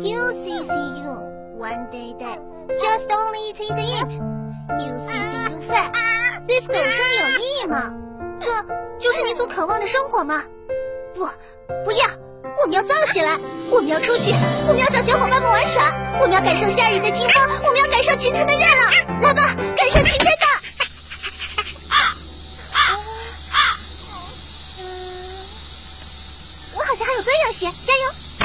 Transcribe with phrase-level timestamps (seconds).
[0.00, 1.12] You see, see you.
[1.58, 2.38] One day, day.
[2.78, 4.12] Just only eat, eat, eat.
[4.78, 5.90] You see, see you fat.
[6.46, 7.92] 这种生活有意义吗？
[8.40, 8.48] 这
[9.00, 10.44] 就是你所渴望的生活吗？
[11.12, 11.26] 不，
[11.84, 12.06] 不要。
[12.62, 13.36] 我们要躁起来，
[13.70, 14.32] 我们要出去，
[14.68, 19.20] 我们要找小伙伴们玩耍，我们要感受夏日的清风，我们要感受晴天的月亮。
[19.20, 20.46] 来吧，感受晴天的。
[26.76, 28.37] 我好像还有最后一局，加油！